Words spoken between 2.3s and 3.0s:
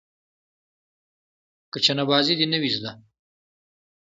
دې نه وي زده.